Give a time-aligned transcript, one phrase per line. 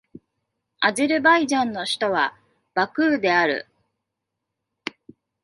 [0.79, 2.35] アゼルバイジャンの首都は
[2.73, 3.67] バクーである